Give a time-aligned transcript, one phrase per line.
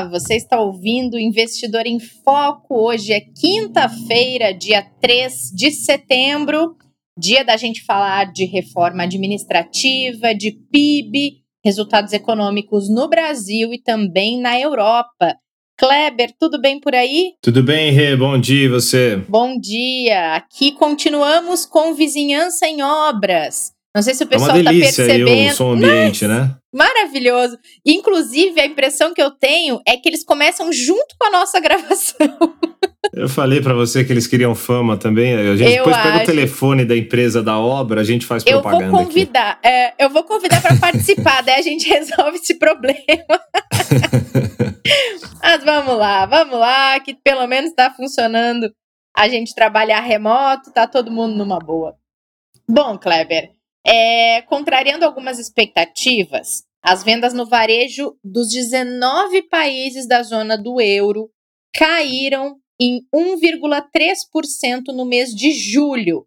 [0.00, 2.86] Olá, você está ouvindo Investidor em Foco.
[2.86, 6.74] Hoje é quinta-feira, dia 3 de setembro,
[7.18, 14.40] dia da gente falar de reforma administrativa, de PIB, resultados econômicos no Brasil e também
[14.40, 15.36] na Europa.
[15.76, 17.34] Kleber, tudo bem por aí?
[17.42, 18.16] Tudo bem, Rê.
[18.16, 19.18] Bom dia, e você?
[19.28, 20.34] Bom dia.
[20.34, 23.74] Aqui continuamos com vizinhança em obras.
[23.94, 25.28] Não sei se o pessoal está percebendo.
[25.28, 26.56] Aí o som ambiente, Mas, né?
[26.72, 27.58] Maravilhoso.
[27.84, 32.54] Inclusive, a impressão que eu tenho é que eles começam junto com a nossa gravação.
[33.12, 35.34] Eu falei para você que eles queriam fama também.
[35.34, 36.08] A gente eu depois acho.
[36.08, 38.84] pega o telefone da empresa da obra, a gente faz propaganda.
[38.84, 42.94] Eu vou convidar, é, eu vou convidar para participar, daí a gente resolve esse problema.
[45.42, 48.70] Mas vamos lá, vamos lá, que pelo menos está funcionando.
[49.16, 51.96] A gente trabalhar remoto, tá todo mundo numa boa.
[52.68, 53.50] Bom, Kleber,
[53.86, 61.28] é, contrariando algumas expectativas, as vendas no varejo dos 19 países da zona do euro
[61.74, 66.24] caíram em 1,3% no mês de julho.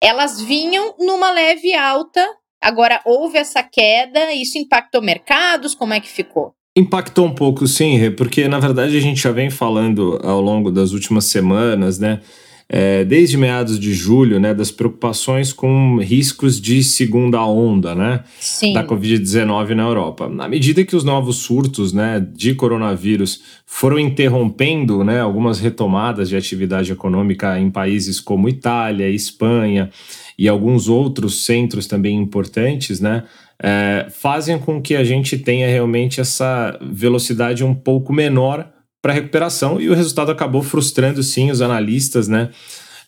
[0.00, 2.24] Elas vinham numa leve alta,
[2.62, 5.74] agora houve essa queda, isso impactou mercados?
[5.74, 6.54] Como é que ficou?
[6.76, 10.92] Impactou um pouco, sim, porque na verdade a gente já vem falando ao longo das
[10.92, 12.20] últimas semanas, né?
[12.68, 18.72] É, desde meados de julho, né, das preocupações com riscos de segunda onda, né, Sim.
[18.72, 20.28] da Covid-19 na Europa.
[20.28, 26.36] Na medida que os novos surtos, né, de coronavírus foram interrompendo, né, algumas retomadas de
[26.36, 29.90] atividade econômica em países como Itália, Espanha
[30.36, 33.22] e alguns outros centros também importantes, né,
[33.62, 39.80] é, fazem com que a gente tenha realmente essa velocidade um pouco menor para recuperação
[39.80, 42.50] e o resultado acabou frustrando sim os analistas, né,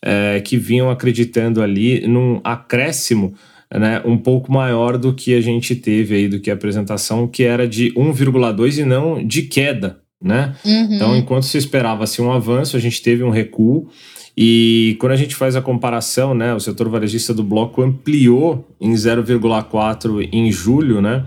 [0.03, 3.35] é, que vinham acreditando ali num acréscimo
[3.73, 7.43] né, um pouco maior do que a gente teve aí, do que a apresentação, que
[7.43, 10.55] era de 1,2 e não de queda, né?
[10.65, 10.89] Uhum.
[10.95, 13.89] Então, enquanto se esperava assim, um avanço, a gente teve um recuo.
[14.37, 18.93] E quando a gente faz a comparação, né, o setor varejista do bloco ampliou em
[18.93, 21.25] 0,4 em julho, né?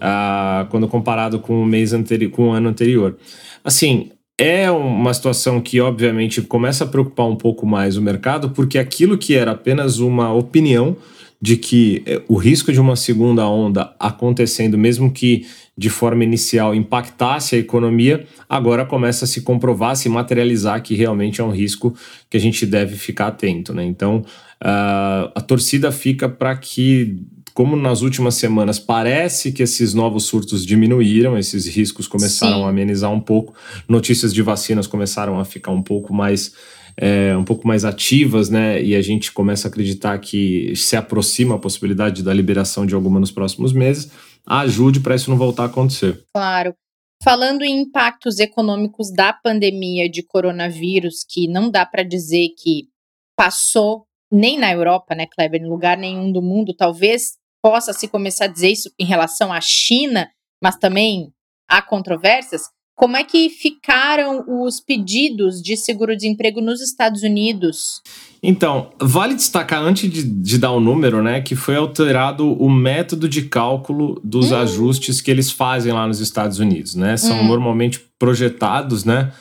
[0.00, 3.16] Ah, quando comparado com o mês anterior, com o ano anterior.
[3.62, 8.78] Assim, é uma situação que, obviamente, começa a preocupar um pouco mais o mercado, porque
[8.78, 10.96] aquilo que era apenas uma opinião
[11.40, 15.46] de que eh, o risco de uma segunda onda acontecendo, mesmo que
[15.76, 20.94] de forma inicial impactasse a economia, agora começa a se comprovar, a se materializar que
[20.94, 21.94] realmente é um risco
[22.30, 23.74] que a gente deve ficar atento.
[23.74, 23.84] Né?
[23.84, 24.24] Então,
[24.62, 27.18] uh, a torcida fica para que
[27.54, 32.64] como nas últimas semanas parece que esses novos surtos diminuíram, esses riscos começaram Sim.
[32.64, 33.54] a amenizar um pouco,
[33.88, 36.52] notícias de vacinas começaram a ficar um pouco mais
[36.96, 38.82] é, um pouco mais ativas, né?
[38.82, 43.18] E a gente começa a acreditar que se aproxima a possibilidade da liberação de alguma
[43.18, 44.10] nos próximos meses,
[44.46, 46.24] ajude para isso não voltar a acontecer.
[46.32, 46.74] Claro.
[47.22, 52.88] Falando em impactos econômicos da pandemia de coronavírus, que não dá para dizer que
[53.36, 58.44] passou nem na Europa, né, Kleber, em lugar nenhum do mundo, talvez possa se começar
[58.44, 60.28] a dizer isso em relação à China,
[60.62, 61.32] mas também
[61.66, 62.64] há controvérsias.
[62.94, 68.02] Como é que ficaram os pedidos de seguro-desemprego nos Estados Unidos?
[68.42, 73.26] Então, vale destacar antes de, de, dar o número, né, que foi alterado o método
[73.26, 74.56] de cálculo dos hum.
[74.58, 77.16] ajustes que eles fazem lá nos Estados Unidos, né?
[77.16, 77.48] São hum.
[77.48, 79.32] normalmente projetados, né,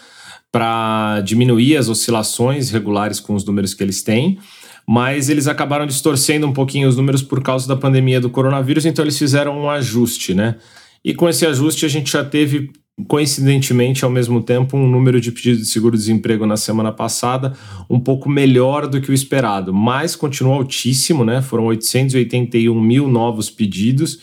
[0.49, 4.39] para diminuir as oscilações regulares com os números que eles têm
[4.87, 9.03] mas eles acabaram distorcendo um pouquinho os números por causa da pandemia do coronavírus, então
[9.03, 10.55] eles fizeram um ajuste, né?
[11.03, 12.71] E com esse ajuste a gente já teve,
[13.07, 17.53] coincidentemente, ao mesmo tempo, um número de pedidos de seguro-desemprego na semana passada
[17.89, 21.41] um pouco melhor do que o esperado, mas continua altíssimo, né?
[21.41, 24.19] Foram 881 mil novos pedidos.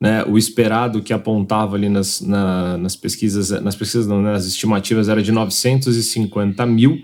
[0.00, 4.44] Né, o esperado que apontava ali nas, na, nas pesquisas, nas pesquisas, não, né, nas
[4.44, 7.00] estimativas era de 950 mil.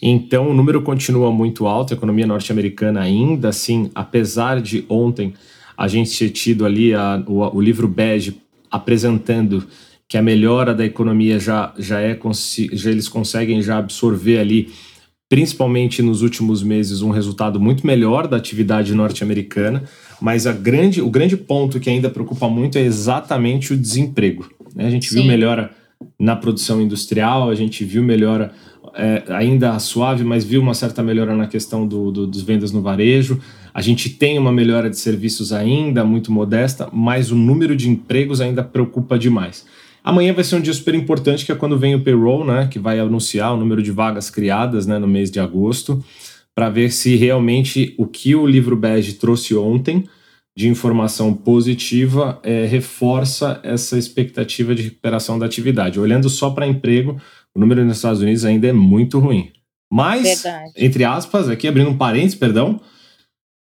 [0.00, 5.32] Então, o número continua muito alto, a economia norte-americana ainda assim, apesar de ontem
[5.76, 8.38] a gente ter tido ali a, o, o, livro bege
[8.70, 9.64] apresentando
[10.08, 12.18] que a melhora da economia já, já é
[12.72, 14.70] já eles conseguem já absorver ali
[15.28, 19.84] principalmente nos últimos meses um resultado muito melhor da atividade norte-americana,
[20.20, 24.48] mas a grande, o grande ponto que ainda preocupa muito é exatamente o desemprego.
[24.74, 24.86] Né?
[24.86, 25.16] A gente Sim.
[25.16, 25.70] viu melhora
[26.18, 28.52] na produção industrial, a gente viu melhora
[28.96, 32.80] é, ainda suave, mas viu uma certa melhora na questão do, do, dos vendas no
[32.80, 33.40] varejo.
[33.72, 38.40] A gente tem uma melhora de serviços ainda muito modesta, mas o número de empregos
[38.40, 39.66] ainda preocupa demais.
[40.02, 42.78] Amanhã vai ser um dia super importante, que é quando vem o payroll, né, que
[42.78, 46.02] vai anunciar o número de vagas criadas né, no mês de agosto,
[46.54, 50.04] para ver se realmente o que o livro bege trouxe ontem
[50.56, 56.00] de informação positiva é, reforça essa expectativa de recuperação da atividade.
[56.00, 57.20] Olhando só para emprego,
[57.56, 59.50] o número nos Estados Unidos ainda é muito ruim.
[59.90, 60.72] Mas, Verdade.
[60.76, 62.78] entre aspas, aqui abrindo um parênteses, perdão,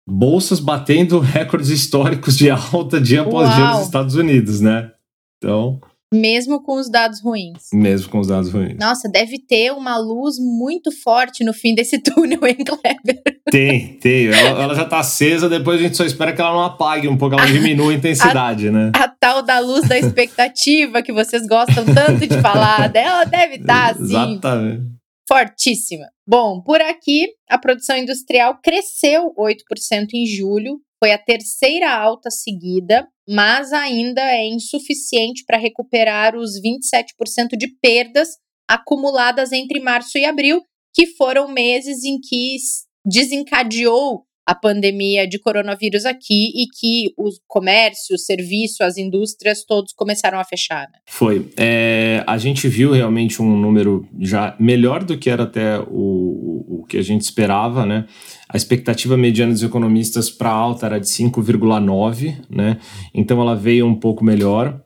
[0.09, 3.55] bolsas batendo recordes históricos de alta dia após Uau.
[3.55, 4.91] dia nos Estados Unidos, né?
[5.37, 5.79] Então.
[6.13, 7.63] Mesmo com os dados ruins.
[7.73, 8.77] Mesmo com os dados ruins.
[8.79, 13.21] Nossa, deve ter uma luz muito forte no fim desse túnel, hein, Kleber?
[13.49, 14.27] Tem, tem.
[14.27, 17.17] Ela, ela já tá acesa, depois a gente só espera que ela não apague um
[17.17, 18.91] pouco, ela diminua a intensidade, a, né?
[18.95, 23.93] A tal da luz da expectativa que vocês gostam tanto de falar dela deve estar
[23.93, 24.33] tá, assim.
[24.33, 24.95] Exatamente.
[25.27, 26.05] Fortíssima.
[26.27, 33.07] Bom, por aqui, a produção industrial cresceu 8% em julho, foi a terceira alta seguida,
[33.27, 38.29] mas ainda é insuficiente para recuperar os 27% de perdas
[38.67, 40.61] acumuladas entre março e abril,
[40.93, 42.57] que foram meses em que
[43.05, 49.91] desencadeou a pandemia de coronavírus aqui e que o comércio, o serviço, as indústrias, todos
[49.93, 50.83] começaram a fechar.
[50.83, 50.99] Né?
[51.07, 51.49] Foi.
[51.57, 56.85] É, a gente viu realmente um número já melhor do que era até o, o
[56.87, 58.05] que a gente esperava, né?
[58.47, 62.77] A expectativa mediana dos economistas para alta era de 5,9, né?
[63.13, 64.79] Então ela veio um pouco melhor.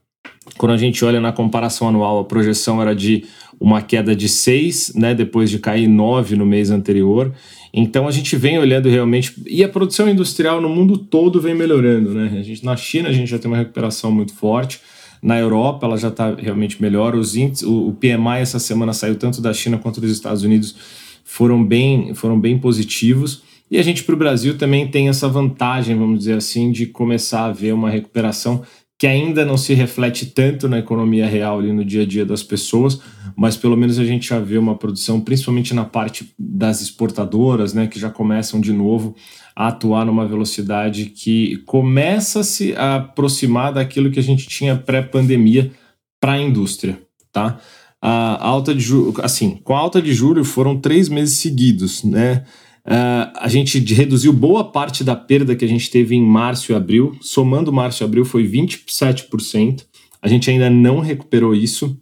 [0.57, 3.25] Quando a gente olha na comparação anual, a projeção era de
[3.59, 7.33] uma queda de 6, né, depois de cair 9 no mês anterior.
[7.73, 12.13] Então a gente vem olhando realmente e a produção industrial no mundo todo vem melhorando,
[12.13, 12.37] né?
[12.39, 14.79] A gente na China a gente já tem uma recuperação muito forte.
[15.21, 17.13] Na Europa ela já está realmente melhor.
[17.13, 20.75] Os índices, o, o PMI essa semana saiu tanto da China quanto dos Estados Unidos
[21.23, 23.43] foram bem foram bem positivos.
[23.69, 27.45] E a gente para o Brasil também tem essa vantagem, vamos dizer assim, de começar
[27.45, 28.63] a ver uma recuperação
[28.99, 32.43] que ainda não se reflete tanto na economia real ali no dia a dia das
[32.43, 32.99] pessoas,
[33.33, 37.87] mas pelo menos a gente já vê uma produção, principalmente na parte das exportadoras, né,
[37.87, 39.15] que já começam de novo
[39.55, 45.71] a atuar numa velocidade que começa a se aproximar daquilo que a gente tinha pré-pandemia
[46.19, 47.57] para a indústria, tá?
[48.01, 52.43] A alta de julho, assim, com a alta de julho foram três meses seguidos, né?
[52.89, 56.75] Uh, a gente reduziu boa parte da perda que a gente teve em março e
[56.75, 57.15] abril.
[57.21, 59.85] Somando março e abril foi 27%.
[60.19, 61.95] A gente ainda não recuperou isso.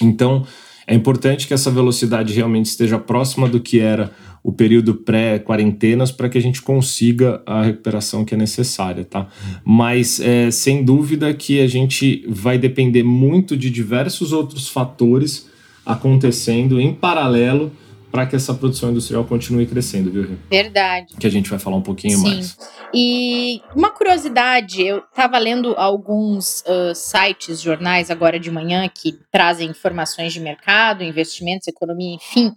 [0.00, 0.46] Então,
[0.86, 4.12] é importante que essa velocidade realmente esteja próxima do que era
[4.42, 9.28] o período pré-quarentenas para que a gente consiga a recuperação que é necessária, tá?
[9.64, 15.48] Mas é, sem dúvida que a gente vai depender muito de diversos outros fatores
[15.84, 17.70] acontecendo em paralelo
[18.10, 21.14] para que essa produção industrial continue crescendo, viu, Verdade.
[21.18, 22.34] Que a gente vai falar um pouquinho Sim.
[22.34, 22.58] mais.
[22.92, 29.70] E uma curiosidade, eu estava lendo alguns uh, sites, jornais agora de manhã que trazem
[29.70, 32.52] informações de mercado, investimentos, economia, enfim,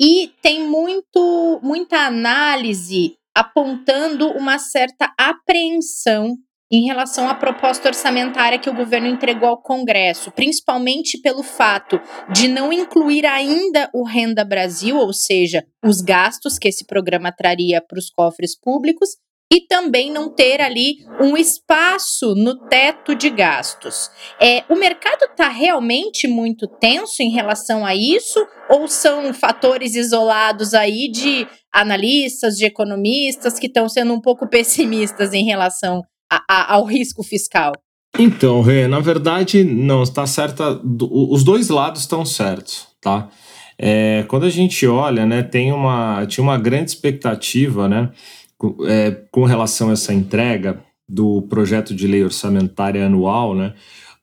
[0.00, 6.36] e tem muito, muita análise apontando uma certa apreensão
[6.70, 12.00] em relação à proposta orçamentária que o governo entregou ao Congresso, principalmente pelo fato
[12.32, 17.80] de não incluir ainda o Renda Brasil, ou seja, os gastos que esse programa traria
[17.80, 19.10] para os cofres públicos,
[19.52, 24.10] e também não ter ali um espaço no teto de gastos.
[24.40, 30.74] É, o mercado está realmente muito tenso em relação a isso, ou são fatores isolados
[30.74, 36.84] aí de analistas, de economistas que estão sendo um pouco pessimistas em relação a, ao
[36.84, 37.72] risco fiscal?
[38.18, 40.80] Então, Rê, na verdade, não, está certa.
[41.10, 43.28] Os dois lados estão certos, tá?
[43.78, 48.10] É, quando a gente olha, né, tem uma, tinha uma grande expectativa, né,
[48.56, 53.74] com, é, com relação a essa entrega do projeto de lei orçamentária anual, né,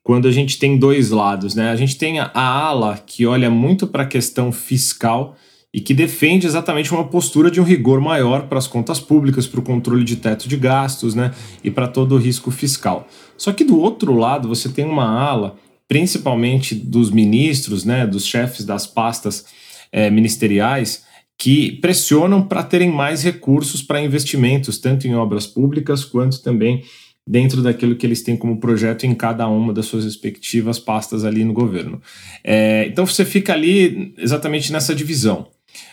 [0.02, 3.50] quando a gente tem dois lados, né, a gente tem a, a ala que olha
[3.50, 5.36] muito para a questão fiscal
[5.74, 9.60] e que defende exatamente uma postura de um rigor maior para as contas públicas, para
[9.60, 13.08] o controle de teto de gastos né, e para todo o risco fiscal.
[13.36, 15.56] Só que do outro lado você tem uma ala,
[15.88, 19.46] principalmente dos ministros, né, dos chefes das pastas
[19.92, 21.06] é, ministeriais,
[21.38, 26.84] que pressionam para terem mais recursos para investimentos, tanto em obras públicas quanto também
[27.28, 31.44] dentro daquilo que eles têm como projeto em cada uma das suas respectivas pastas ali
[31.44, 32.02] no governo.
[32.44, 35.48] É, então você fica ali exatamente nessa divisão.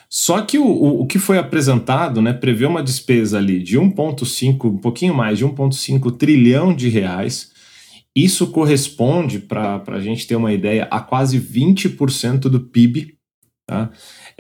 [0.09, 4.65] Só que o, o, o, que foi apresentado né, prevê uma despesa ali de 1,5,
[4.65, 7.53] um pouquinho mais de 1,5 trilhão de reais,
[8.15, 13.15] Isso corresponde, para a gente ter uma ideia, a quase 20% do PIB.
[13.69, 13.89] Tá?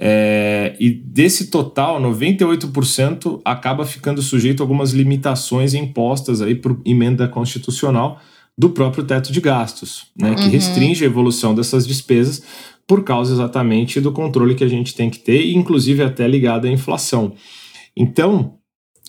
[0.02, 7.28] É, e desse total, 98% acaba ficando sujeito a algumas limitações impostas aí por emenda
[7.28, 8.19] constitucional
[8.57, 10.50] do próprio teto de gastos, né, que uhum.
[10.50, 12.42] restringe a evolução dessas despesas
[12.87, 16.71] por causa exatamente do controle que a gente tem que ter, inclusive até ligado à
[16.71, 17.35] inflação.
[17.95, 18.54] Então,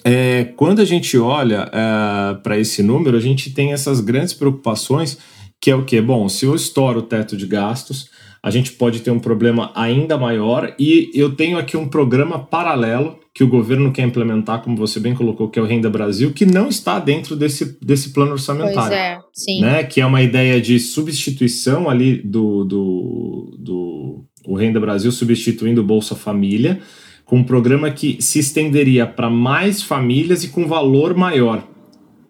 [0.04, 5.18] é, quando a gente olha é, para esse número, a gente tem essas grandes preocupações,
[5.60, 6.02] que é o que?
[6.02, 8.11] Bom, se eu estouro o teto de gastos,
[8.44, 13.20] a gente pode ter um problema ainda maior, e eu tenho aqui um programa paralelo
[13.34, 16.46] que o governo quer implementar, como você bem colocou, que é o Renda Brasil, que
[16.46, 18.90] não está dentro desse, desse plano orçamentário.
[18.90, 19.62] Pois é, sim.
[19.62, 19.84] Né?
[19.84, 25.84] Que é uma ideia de substituição ali do, do, do o Renda Brasil substituindo o
[25.84, 26.80] Bolsa Família,
[27.24, 31.66] com um programa que se estenderia para mais famílias e com valor maior.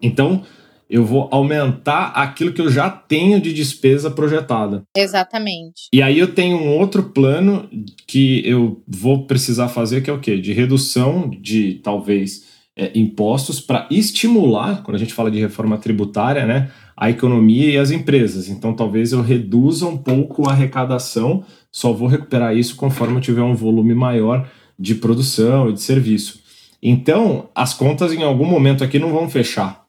[0.00, 0.42] Então,
[0.92, 4.82] eu vou aumentar aquilo que eu já tenho de despesa projetada.
[4.94, 5.88] Exatamente.
[5.90, 7.66] E aí eu tenho um outro plano
[8.06, 10.36] que eu vou precisar fazer, que é o quê?
[10.36, 12.44] De redução de talvez
[12.76, 17.78] é, impostos para estimular, quando a gente fala de reforma tributária, né, a economia e
[17.78, 18.50] as empresas.
[18.50, 23.42] Então talvez eu reduza um pouco a arrecadação, só vou recuperar isso conforme eu tiver
[23.42, 24.46] um volume maior
[24.78, 26.42] de produção e de serviço.
[26.82, 29.81] Então, as contas em algum momento aqui não vão fechar.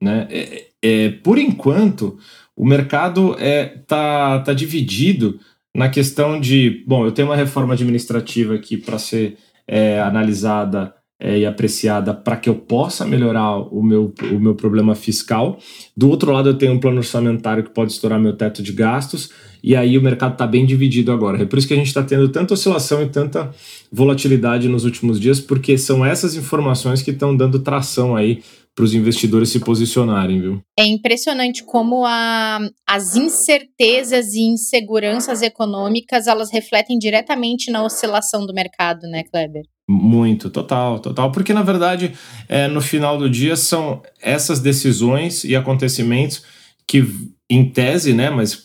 [0.00, 0.26] Né?
[0.30, 2.18] É, é, por enquanto,
[2.56, 5.38] o mercado é, tá, tá dividido
[5.74, 9.36] na questão de, bom, eu tenho uma reforma administrativa aqui para ser
[9.66, 14.94] é, analisada é, e apreciada para que eu possa melhorar o meu, o meu problema
[14.94, 15.58] fiscal.
[15.96, 19.30] Do outro lado, eu tenho um plano orçamentário que pode estourar meu teto de gastos,
[19.62, 21.42] e aí o mercado está bem dividido agora.
[21.42, 23.50] É por isso que a gente está tendo tanta oscilação e tanta
[23.90, 28.40] volatilidade nos últimos dias, porque são essas informações que estão dando tração aí
[28.78, 30.62] para os investidores se posicionarem, viu?
[30.78, 38.54] É impressionante como a, as incertezas e inseguranças econômicas elas refletem diretamente na oscilação do
[38.54, 39.64] mercado, né, Kleber?
[39.90, 41.32] Muito, total, total.
[41.32, 42.12] Porque, na verdade,
[42.48, 46.44] é, no final do dia, são essas decisões e acontecimentos
[46.86, 47.04] que,
[47.50, 48.64] em tese, né, mas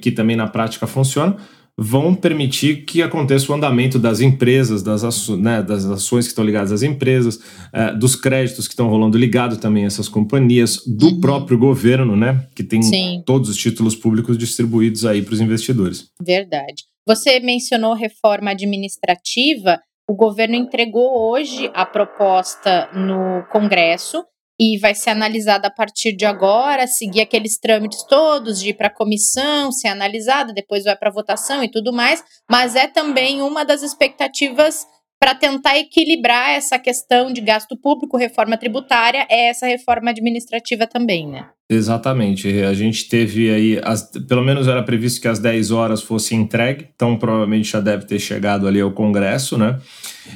[0.00, 1.36] que também na prática funcionam,
[1.82, 6.44] vão permitir que aconteça o andamento das empresas, das, aço, né, das ações que estão
[6.44, 7.40] ligadas às empresas,
[7.72, 11.20] é, dos créditos que estão rolando ligado também a essas companhias, do uhum.
[11.20, 13.22] próprio governo, né, que tem Sim.
[13.26, 16.08] todos os títulos públicos distribuídos aí para os investidores.
[16.24, 16.84] Verdade.
[17.06, 19.80] Você mencionou reforma administrativa.
[20.08, 24.24] O governo entregou hoje a proposta no Congresso
[24.64, 28.86] e vai ser analisada a partir de agora, seguir aqueles trâmites todos de ir para
[28.86, 33.64] a comissão, ser analisada, depois vai para votação e tudo mais, mas é também uma
[33.64, 34.86] das expectativas
[35.22, 41.28] para tentar equilibrar essa questão de gasto público, reforma tributária, é essa reforma administrativa também,
[41.28, 41.46] né?
[41.70, 42.48] Exatamente.
[42.64, 46.88] A gente teve aí, as, pelo menos era previsto que às 10 horas fosse entregue,
[46.92, 49.78] então provavelmente já deve ter chegado ali ao Congresso, né?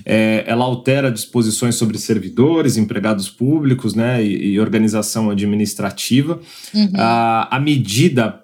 [0.05, 4.23] É, ela altera disposições sobre servidores, empregados públicos, né?
[4.23, 6.39] E, e organização administrativa.
[6.73, 6.93] Uhum.
[6.95, 8.41] A, a medida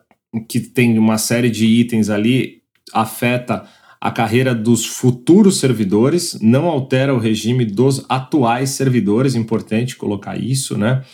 [0.49, 3.65] que tem uma série de itens ali afeta
[4.03, 10.77] a carreira dos futuros servidores, não altera o regime dos atuais servidores, importante colocar isso,
[10.77, 11.05] né?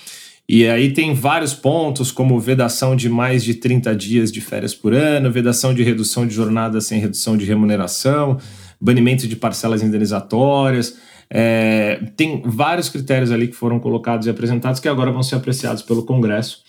[0.49, 4.95] E aí tem vários pontos, como vedação de mais de 30 dias de férias por
[4.95, 8.39] ano, vedação de redução de jornada sem redução de remuneração,
[8.81, 10.97] banimento de parcelas indenizatórias.
[11.29, 15.83] É, tem vários critérios ali que foram colocados e apresentados que agora vão ser apreciados
[15.83, 16.63] pelo Congresso.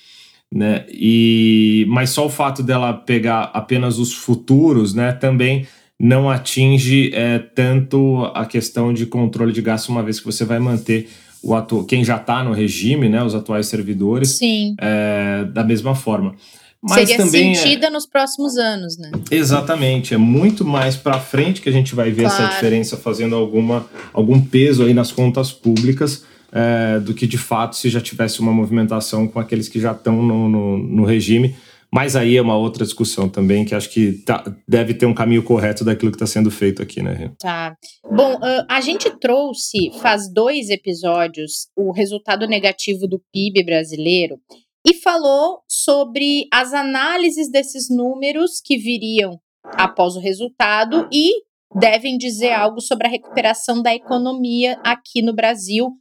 [0.54, 0.86] Né?
[0.90, 5.66] E, mas só o fato dela pegar apenas os futuros né, também
[6.00, 10.58] não atinge é, tanto a questão de controle de gasto, uma vez que você vai
[10.58, 11.10] manter
[11.44, 14.40] o atu quem já está no regime, né, os atuais servidores,
[14.80, 16.36] é, da mesma forma.
[16.82, 17.90] Mas Seria também é sentida é...
[17.90, 19.12] nos próximos anos, né?
[19.30, 22.44] Exatamente, é muito mais para frente que a gente vai ver claro.
[22.44, 27.76] essa diferença fazendo alguma, algum peso aí nas contas públicas é, do que de fato
[27.76, 31.54] se já tivesse uma movimentação com aqueles que já estão no, no, no regime
[31.92, 35.44] mas aí é uma outra discussão também, que acho que tá, deve ter um caminho
[35.44, 37.32] correto daquilo que está sendo feito aqui, né?
[37.40, 37.76] Tá.
[38.04, 38.38] Bom,
[38.70, 44.40] a gente trouxe, faz dois episódios, o resultado negativo do PIB brasileiro
[44.88, 51.32] e falou sobre as análises desses números que viriam após o resultado e
[51.76, 55.92] devem dizer algo sobre a recuperação da economia aqui no Brasil,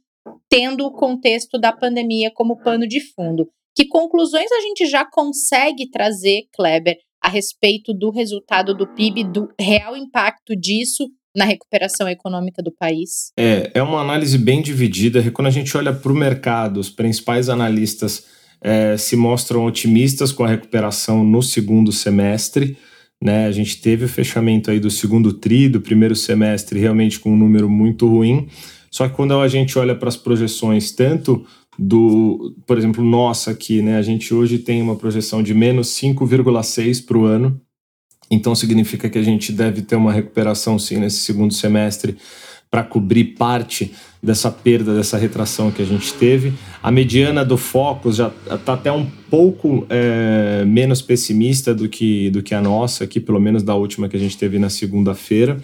[0.47, 3.47] tendo o contexto da pandemia como pano de fundo.
[3.79, 9.47] Que conclusões a gente já consegue trazer, Kleber, a respeito do resultado do PIB, do
[9.57, 13.31] real impacto disso na recuperação econômica do país?
[13.39, 15.31] É, é uma análise bem dividida.
[15.31, 18.25] Quando a gente olha para o mercado, os principais analistas
[18.61, 22.77] é, se mostram otimistas com a recuperação no segundo semestre.
[23.23, 23.45] Né?
[23.45, 27.37] A gente teve o fechamento aí do segundo tri, do primeiro semestre, realmente com um
[27.37, 28.49] número muito ruim.
[28.91, 31.47] Só que quando a gente olha para as projeções, tanto
[31.79, 33.97] do, por exemplo, nossa aqui, né?
[33.97, 37.59] A gente hoje tem uma projeção de menos 5,6 para o ano.
[38.29, 42.17] Então significa que a gente deve ter uma recuperação sim nesse segundo semestre
[42.69, 46.53] para cobrir parte dessa perda, dessa retração que a gente teve.
[46.83, 52.43] A mediana do Focus já está até um pouco é, menos pessimista do que, do
[52.43, 55.57] que a nossa, aqui, pelo menos da última que a gente teve na segunda-feira.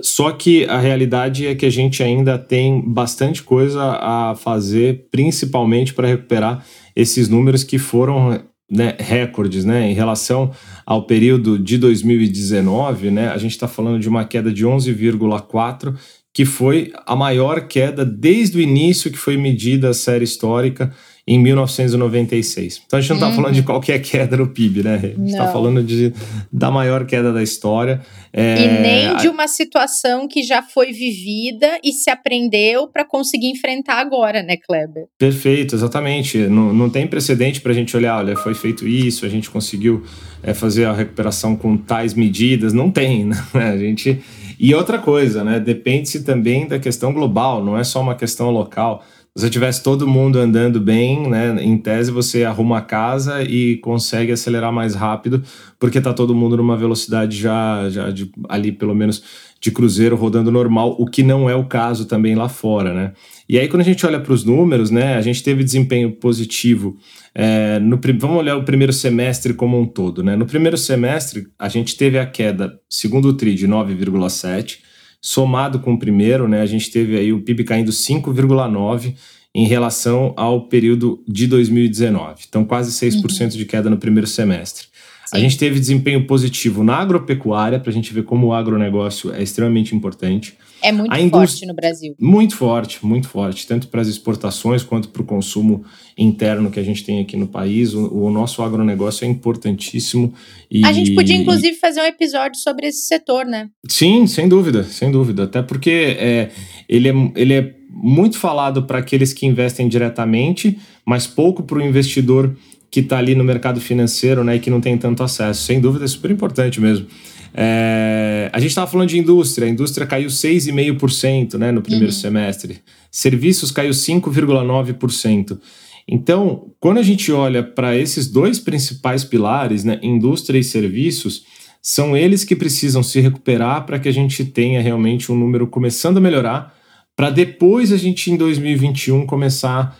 [0.00, 5.92] Só que a realidade é que a gente ainda tem bastante coisa a fazer, principalmente
[5.92, 10.52] para recuperar esses números que foram né, recordes, né, em relação
[10.86, 15.96] ao período de 2019, né, a gente está falando de uma queda de 11,4
[16.32, 20.92] que foi a maior queda desde o início que foi medida a série histórica
[21.30, 22.82] em 1996.
[22.84, 23.36] Então a gente não está uhum.
[23.36, 24.96] falando de qualquer queda no PIB, né?
[24.96, 26.12] A gente está falando de,
[26.52, 28.00] da maior queda da história.
[28.32, 28.64] É...
[28.64, 34.00] E nem de uma situação que já foi vivida e se aprendeu para conseguir enfrentar
[34.00, 35.04] agora, né, Kleber?
[35.16, 36.36] Perfeito, exatamente.
[36.36, 40.02] Não, não tem precedente para a gente olhar, olha, foi feito isso, a gente conseguiu
[40.42, 42.72] é, fazer a recuperação com tais medidas.
[42.72, 43.36] Não tem, né?
[43.54, 44.20] A gente
[44.62, 45.58] e outra coisa, né?
[45.58, 49.02] Depende-se também da questão global, não é só uma questão local.
[49.36, 51.56] Se você tivesse todo mundo andando bem, né?
[51.62, 55.42] Em tese, você arruma a casa e consegue acelerar mais rápido,
[55.78, 59.22] porque está todo mundo numa velocidade já, já de, ali, pelo menos,
[59.60, 63.12] de cruzeiro rodando normal, o que não é o caso também lá fora, né?
[63.48, 65.14] E aí, quando a gente olha para os números, né?
[65.14, 66.96] A gente teve desempenho positivo
[67.34, 70.22] é, no, vamos olhar o primeiro semestre como um todo.
[70.22, 70.36] Né?
[70.36, 74.78] No primeiro semestre, a gente teve a queda, segundo o TRI, de 9,7%,
[75.20, 79.14] somado com o primeiro, né, a gente teve aí o PIB caindo 5,9%
[79.54, 82.44] em relação ao período de 2019.
[82.48, 83.48] Então, quase 6% uhum.
[83.48, 84.86] de queda no primeiro semestre.
[85.30, 85.36] Sim.
[85.36, 89.40] A gente teve desempenho positivo na agropecuária, para a gente ver como o agronegócio é
[89.40, 90.56] extremamente importante.
[90.82, 92.16] É muito a forte no Brasil.
[92.18, 95.84] Muito forte, muito forte, tanto para as exportações quanto para o consumo
[96.18, 97.94] interno que a gente tem aqui no país.
[97.94, 100.34] O, o nosso agronegócio é importantíssimo.
[100.68, 103.68] E, a gente podia, inclusive, fazer um episódio sobre esse setor, né?
[103.88, 105.44] Sim, sem dúvida, sem dúvida.
[105.44, 106.50] Até porque é,
[106.88, 111.82] ele, é, ele é muito falado para aqueles que investem diretamente, mas pouco para o
[111.82, 112.56] investidor
[112.90, 115.62] que está ali no mercado financeiro né, e que não tem tanto acesso.
[115.62, 117.06] Sem dúvida, é super importante mesmo.
[117.52, 122.12] É, a gente estava falando de indústria, a indústria caiu 6,5% né, no primeiro uhum.
[122.12, 125.58] semestre, serviços caiu 5,9%.
[126.06, 131.44] Então, quando a gente olha para esses dois principais pilares, né, indústria e serviços,
[131.82, 136.18] são eles que precisam se recuperar para que a gente tenha realmente um número começando
[136.18, 136.74] a melhorar,
[137.16, 139.96] para depois a gente em 2021 começar a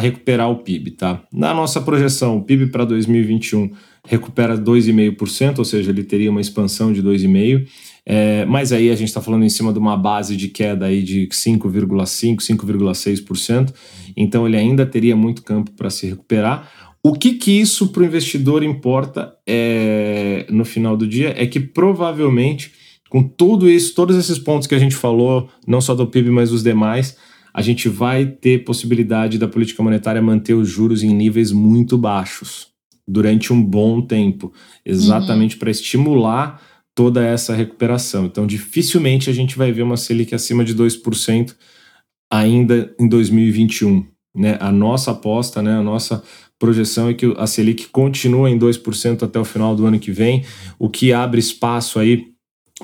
[0.00, 1.22] recuperar o PIB, tá?
[1.32, 3.70] Na nossa projeção, o PIB para 2021
[4.04, 7.66] recupera 2,5%, ou seja, ele teria uma expansão de 2,5%.
[8.10, 11.02] É, mas aí a gente está falando em cima de uma base de queda aí
[11.02, 13.74] de 5,5%, 5,6%,
[14.16, 16.72] então ele ainda teria muito campo para se recuperar.
[17.02, 21.60] O que, que isso para o investidor importa é, no final do dia é que
[21.60, 22.72] provavelmente,
[23.10, 26.50] com tudo isso, todos esses pontos que a gente falou, não só do PIB, mas
[26.50, 27.14] dos demais,
[27.58, 32.68] a gente vai ter possibilidade da política monetária manter os juros em níveis muito baixos
[33.04, 34.52] durante um bom tempo,
[34.86, 35.58] exatamente uhum.
[35.58, 36.62] para estimular
[36.94, 38.26] toda essa recuperação.
[38.26, 41.56] Então, dificilmente a gente vai ver uma Selic acima de 2%
[42.32, 44.06] ainda em 2021.
[44.36, 44.56] Né?
[44.60, 46.22] A nossa aposta, né, a nossa
[46.60, 50.44] projeção é que a Selic continua em 2% até o final do ano que vem,
[50.78, 52.26] o que abre espaço aí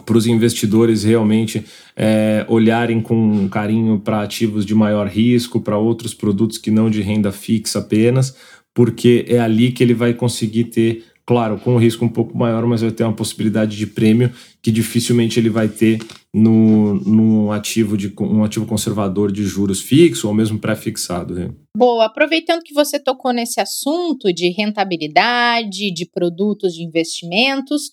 [0.02, 1.64] para os investidores realmente
[1.96, 7.00] é, olharem com carinho para ativos de maior risco, para outros produtos que não de
[7.00, 8.36] renda fixa apenas,
[8.72, 12.66] porque é ali que ele vai conseguir ter, claro, com um risco um pouco maior,
[12.66, 16.00] mas vai ter uma possibilidade de prêmio que dificilmente ele vai ter
[16.32, 21.34] no, no ativo de um ativo conservador de juros fixo ou mesmo pré-fixado.
[21.34, 21.50] Né?
[21.76, 27.92] Boa, aproveitando que você tocou nesse assunto de rentabilidade, de produtos de investimentos,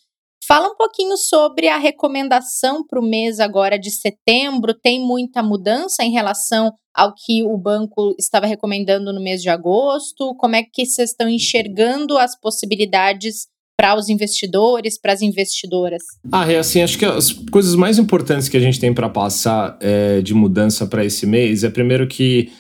[0.54, 4.74] Fala um pouquinho sobre a recomendação para o mês agora de setembro.
[4.74, 10.36] Tem muita mudança em relação ao que o banco estava recomendando no mês de agosto?
[10.36, 16.02] Como é que vocês estão enxergando as possibilidades para os investidores, para as investidoras?
[16.30, 19.78] Ah, é assim, acho que as coisas mais importantes que a gente tem para passar
[19.80, 22.52] é, de mudança para esse mês é primeiro que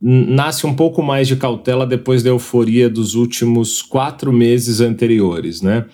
[0.00, 5.84] nasce um pouco mais de cautela depois da euforia dos últimos quatro meses anteriores, né?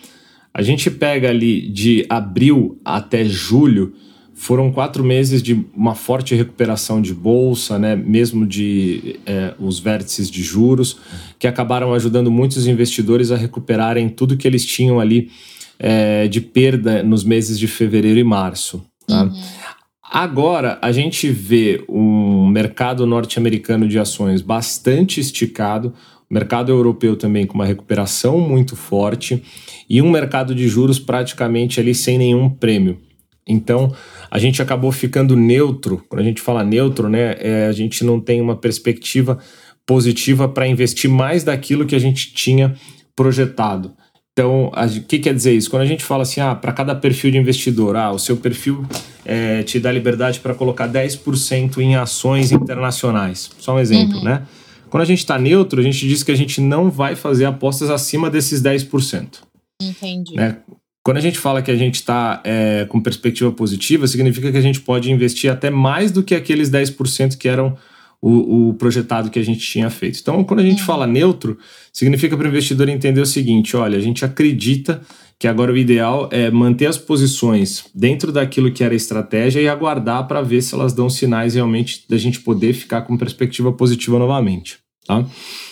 [0.53, 3.95] A gente pega ali de abril até julho,
[4.35, 10.31] foram quatro meses de uma forte recuperação de bolsa, né, mesmo de é, os vértices
[10.31, 10.99] de juros,
[11.39, 15.31] que acabaram ajudando muitos investidores a recuperarem tudo que eles tinham ali
[15.79, 18.83] é, de perda nos meses de fevereiro e março.
[19.07, 19.25] Tá?
[19.25, 19.43] Uhum.
[20.11, 25.95] Agora, a gente vê um mercado norte-americano de ações bastante esticado,
[26.31, 29.43] mercado europeu também com uma recuperação muito forte
[29.89, 32.99] e um mercado de juros praticamente ali sem nenhum prêmio.
[33.47, 33.93] Então,
[34.31, 36.05] a gente acabou ficando neutro.
[36.09, 39.39] Quando a gente fala neutro, né, é, a gente não tem uma perspectiva
[39.85, 42.77] positiva para investir mais daquilo que a gente tinha
[43.17, 43.93] projetado.
[44.33, 45.69] Então, o que quer dizer isso?
[45.69, 48.87] Quando a gente fala assim, ah, para cada perfil de investidor, ah, o seu perfil
[49.25, 53.51] é, te dá liberdade para colocar 10% em ações internacionais.
[53.59, 54.25] Só um exemplo, uhum.
[54.25, 54.43] né?
[54.91, 57.89] Quando a gente está neutro, a gente diz que a gente não vai fazer apostas
[57.91, 59.39] acima desses 10%.
[59.81, 60.35] Entendi.
[60.35, 60.59] Né?
[61.03, 64.63] Quando a gente fala que a gente está é, com perspectiva positiva, significa que a
[64.63, 67.77] gente pode investir até mais do que aqueles 10% que eram
[68.21, 70.19] o, o, projetado que a gente tinha feito.
[70.21, 70.87] Então, quando a gente uhum.
[70.87, 71.59] fala neutro,
[71.91, 75.01] significa para o investidor entender o seguinte: olha, a gente acredita
[75.41, 79.67] que agora o ideal é manter as posições dentro daquilo que era a estratégia e
[79.67, 84.19] aguardar para ver se elas dão sinais realmente da gente poder ficar com perspectiva positiva
[84.19, 84.77] novamente.
[85.07, 85.27] Tá?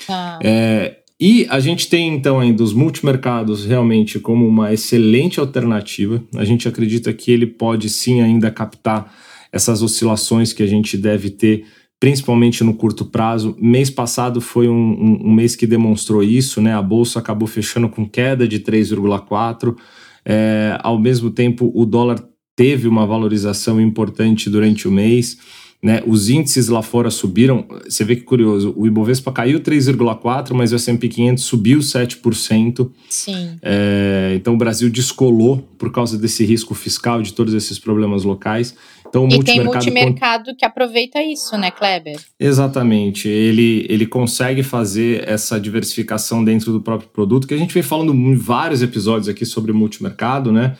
[0.06, 0.38] tá.
[0.42, 6.24] É, e a gente tem então ainda os multimercados realmente como uma excelente alternativa.
[6.34, 9.14] A gente acredita que ele pode sim ainda captar
[9.52, 11.66] essas oscilações que a gente deve ter,
[12.00, 13.56] principalmente no curto prazo.
[13.60, 16.74] Mês passado foi um, um, um mês que demonstrou isso, né?
[16.74, 19.76] A bolsa acabou fechando com queda de 3,4.
[20.24, 22.22] É, ao mesmo tempo, o dólar
[22.54, 25.38] teve uma valorização importante durante o mês.
[25.80, 26.02] Né?
[26.04, 27.64] Os índices lá fora subiram.
[27.88, 32.90] Você vê que curioso, o Ibovespa caiu 3,4%, mas o S&P 500 subiu 7%.
[33.08, 33.56] Sim.
[33.62, 38.74] É, então o Brasil descolou por causa desse risco fiscal, de todos esses problemas locais.
[39.08, 42.16] Então, e tem multimercado que aproveita isso, né, Kleber?
[42.38, 43.28] Exatamente.
[43.28, 48.12] Ele, ele consegue fazer essa diversificação dentro do próprio produto, que a gente vem falando
[48.12, 50.76] em vários episódios aqui sobre multimercado, né?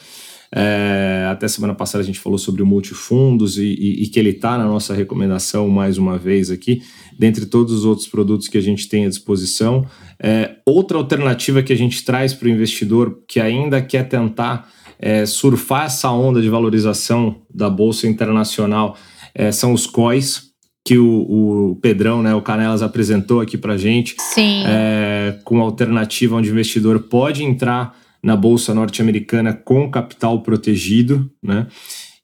[0.50, 4.30] É, até semana passada a gente falou sobre o multifundos e, e, e que ele
[4.30, 6.80] está na nossa recomendação mais uma vez aqui,
[7.18, 9.86] dentre todos os outros produtos que a gente tem à disposição.
[10.18, 15.24] É, outra alternativa que a gente traz para o investidor que ainda quer tentar é,
[15.24, 18.96] surfar essa onda de valorização da Bolsa Internacional
[19.34, 20.48] é, são os COIs,
[20.84, 24.64] que o, o, Pedrão, né, o Canelas apresentou aqui para gente, Sim.
[24.66, 31.66] É, com alternativa onde o investidor pode entrar na bolsa norte-americana com capital protegido, né?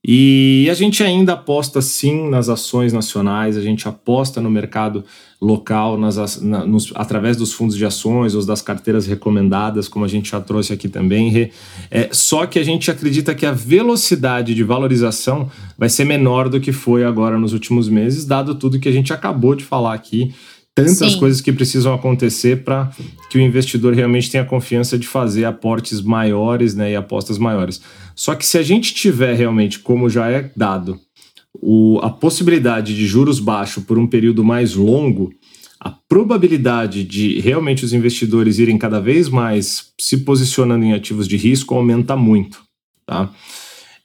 [0.07, 5.03] E a gente ainda aposta sim nas ações nacionais, a gente aposta no mercado
[5.41, 10.09] local, nas, na, nos, através dos fundos de ações ou das carteiras recomendadas, como a
[10.09, 11.51] gente já trouxe aqui também.
[11.91, 16.61] É, só que a gente acredita que a velocidade de valorização vai ser menor do
[16.61, 20.35] que foi agora nos últimos meses, dado tudo que a gente acabou de falar aqui
[20.75, 21.19] tantas Sim.
[21.19, 22.91] coisas que precisam acontecer para
[23.31, 27.81] que o investidor realmente tenha confiança de fazer aportes maiores né, e apostas maiores.
[28.15, 30.99] Só que se a gente tiver realmente, como já é dado,
[31.55, 35.33] o, a possibilidade de juros baixos por um período mais longo,
[35.79, 41.37] a probabilidade de realmente os investidores irem cada vez mais se posicionando em ativos de
[41.37, 42.63] risco aumenta muito.
[43.07, 43.31] Tá?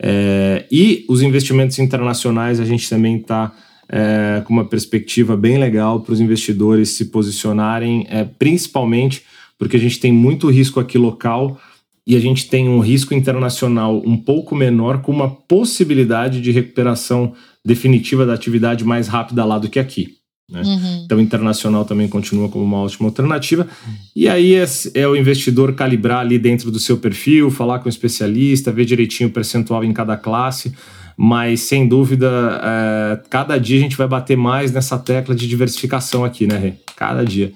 [0.02, 3.52] É, e os investimentos internacionais a gente também está
[3.92, 9.24] é, com uma perspectiva bem legal para os investidores se posicionarem, é, principalmente
[9.58, 11.60] porque a gente tem muito risco aqui local
[12.06, 17.34] e a gente tem um risco internacional um pouco menor, com uma possibilidade de recuperação
[17.66, 20.16] definitiva da atividade mais rápida lá do que aqui.
[20.50, 20.62] Né?
[20.64, 21.02] Uhum.
[21.06, 23.68] Então, internacional também continua como uma ótima alternativa.
[24.16, 27.90] E aí é, é, o investidor calibrar ali dentro do seu perfil, falar com o
[27.90, 30.74] especialista, ver direitinho o percentual em cada classe
[31.22, 36.24] mas sem dúvida, é, cada dia a gente vai bater mais nessa tecla de diversificação
[36.24, 36.74] aqui, né, Rê?
[36.96, 37.52] Cada dia.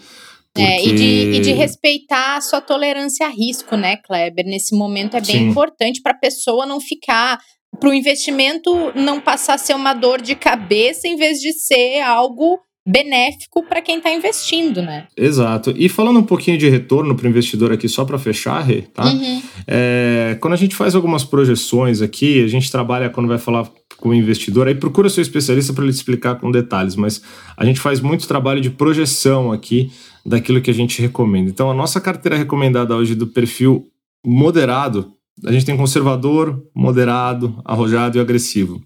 [0.54, 0.70] Porque...
[0.70, 4.46] É, e, de, e de respeitar a sua tolerância a risco, né, Kleber?
[4.46, 5.48] Nesse momento é bem Sim.
[5.48, 7.40] importante para a pessoa não ficar.
[7.80, 12.02] Para o investimento não passar a ser uma dor de cabeça em vez de ser
[12.02, 15.08] algo benéfico para quem está investindo, né?
[15.16, 15.74] Exato.
[15.76, 19.06] E falando um pouquinho de retorno para o investidor aqui, só para fechar, Rê, tá?
[19.06, 19.42] Uhum.
[19.66, 24.10] É, quando a gente faz algumas projeções aqui, a gente trabalha quando vai falar com
[24.10, 27.22] o investidor, aí procura seu especialista para ele explicar com detalhes, mas
[27.56, 29.90] a gente faz muito trabalho de projeção aqui
[30.26, 31.50] daquilo que a gente recomenda.
[31.50, 33.88] Então, a nossa carteira recomendada hoje do perfil
[34.26, 35.14] moderado,
[35.46, 38.82] a gente tem conservador, moderado, arrojado e agressivo.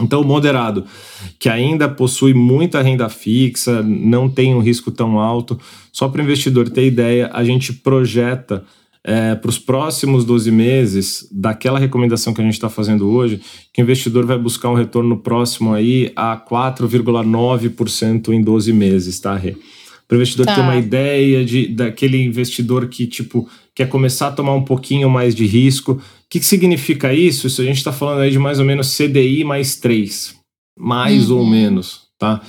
[0.00, 0.84] Então, o moderado,
[1.38, 5.58] que ainda possui muita renda fixa, não tem um risco tão alto,
[5.92, 8.64] só para o investidor ter ideia, a gente projeta
[9.04, 13.40] é, para os próximos 12 meses, daquela recomendação que a gente está fazendo hoje,
[13.72, 19.36] que o investidor vai buscar um retorno próximo aí a 4,9% em 12 meses, tá,
[19.36, 19.54] Rê?
[20.08, 20.54] Para o investidor tá.
[20.54, 25.34] ter uma ideia de, daquele investidor que, tipo, quer começar a tomar um pouquinho mais
[25.34, 25.92] de risco.
[25.92, 27.46] O que, que significa isso?
[27.46, 30.36] Isso a gente está falando aí de mais ou menos CDI mais 3,
[30.78, 31.38] mais uhum.
[31.38, 32.40] ou menos, tá?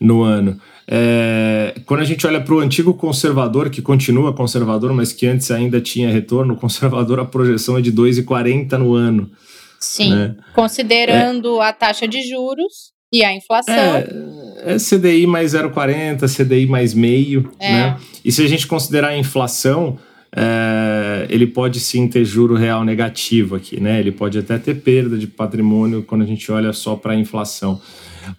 [0.00, 0.58] No ano.
[0.90, 5.50] É, quando a gente olha para o antigo conservador, que continua conservador, mas que antes
[5.50, 9.30] ainda tinha retorno, conservador a projeção é de 2,40 no ano.
[9.78, 10.36] Sim, né?
[10.54, 13.74] considerando é, a taxa de juros e a inflação.
[13.74, 17.72] É, é CDI mais 0,40, CDI mais meio, é.
[17.72, 17.96] né?
[18.24, 19.98] E se a gente considerar a inflação,
[20.34, 23.98] é, ele pode sim ter juro real negativo aqui, né?
[23.98, 27.80] Ele pode até ter perda de patrimônio quando a gente olha só para a inflação.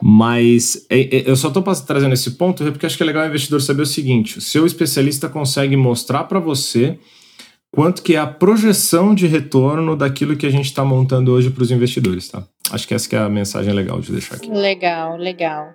[0.01, 3.27] Mas é, é, eu só estou trazendo esse ponto porque acho que é legal o
[3.27, 6.99] investidor saber o seguinte: o seu especialista consegue mostrar para você
[7.71, 11.63] quanto que é a projeção de retorno daquilo que a gente está montando hoje para
[11.63, 12.43] os investidores, tá?
[12.71, 14.49] Acho que essa que é a mensagem legal de deixar aqui.
[14.49, 15.73] Legal, legal.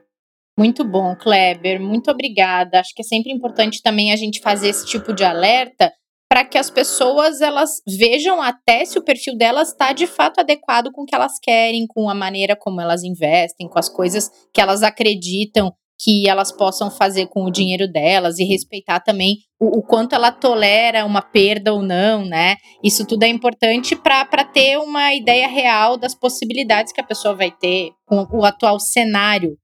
[0.57, 1.81] Muito bom, Kleber.
[1.81, 2.79] Muito obrigada.
[2.79, 5.93] Acho que é sempre importante também a gente fazer esse tipo de alerta
[6.35, 10.91] para que as pessoas elas vejam até se o perfil delas está de fato adequado
[10.91, 14.61] com o que elas querem, com a maneira como elas investem, com as coisas que
[14.61, 19.83] elas acreditam que elas possam fazer com o dinheiro delas e respeitar também o, o
[19.85, 22.57] quanto ela tolera uma perda ou não, né?
[22.83, 27.53] Isso tudo é importante para ter uma ideia real das possibilidades que a pessoa vai
[27.53, 29.57] ter com o atual cenário.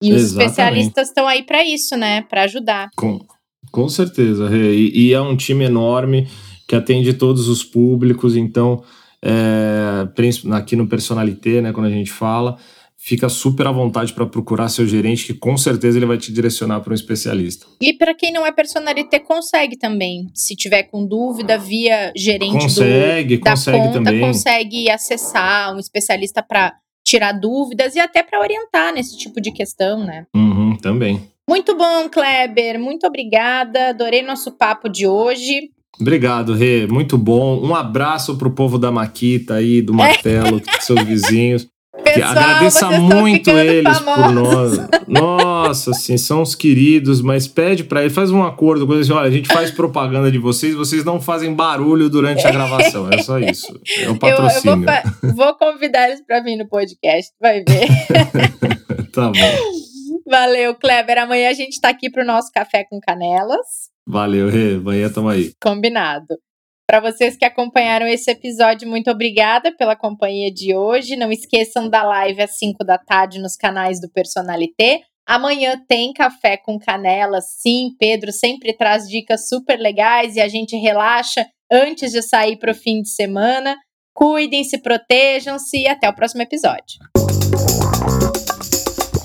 [0.00, 0.48] E os Exatamente.
[0.48, 2.22] especialistas estão aí para isso, né?
[2.22, 2.88] Para ajudar.
[2.96, 3.18] Com,
[3.70, 6.28] com certeza, e, e, é um time enorme
[6.66, 8.82] que atende todos os públicos, então,
[9.22, 10.06] é,
[10.52, 12.58] aqui no Personalité, né, quando a gente fala,
[13.08, 16.80] fica super à vontade para procurar seu gerente, que com certeza ele vai te direcionar
[16.80, 17.66] para um especialista.
[17.80, 20.26] E para quem não é personalité, consegue também.
[20.34, 24.20] Se tiver com dúvida, via gerente consegue, do, da consegue conta, também.
[24.20, 30.04] consegue acessar um especialista para tirar dúvidas e até para orientar nesse tipo de questão,
[30.04, 30.26] né?
[30.34, 31.22] Uhum, também.
[31.48, 32.78] Muito bom, Kleber.
[32.78, 33.88] Muito obrigada.
[33.88, 35.70] Adorei nosso papo de hoje.
[35.98, 36.86] Obrigado, Rê.
[36.86, 37.60] Muito bom.
[37.66, 41.66] Um abraço pro povo da Maquita aí, do Martelo, seus vizinhos.
[42.04, 44.78] Pessoal, agradeça muito eles por nós.
[45.08, 49.26] Nossa, assim, são os queridos, mas pede para eles, faz um acordo com eles, olha,
[49.26, 53.38] a gente faz propaganda de vocês, vocês não fazem barulho durante a gravação, é só
[53.38, 53.78] isso.
[53.98, 54.86] É um patrocínio.
[54.88, 57.88] Eu, eu vou, vou, convidar eles para vir no podcast, vai ver.
[59.12, 59.87] tá bom.
[60.28, 61.18] Valeu, Kleber.
[61.18, 63.88] Amanhã a gente está aqui para o nosso café com canelas.
[64.06, 64.74] Valeu, Rê.
[64.74, 65.52] Amanhã estamos aí.
[65.60, 66.36] Combinado.
[66.86, 71.16] Para vocês que acompanharam esse episódio, muito obrigada pela companhia de hoje.
[71.16, 75.00] Não esqueçam da live às 5 da tarde nos canais do Personalité.
[75.26, 77.90] Amanhã tem café com canela, sim.
[77.98, 82.74] Pedro sempre traz dicas super legais e a gente relaxa antes de sair para o
[82.74, 83.76] fim de semana.
[84.14, 86.98] Cuidem-se, protejam-se e até o próximo episódio.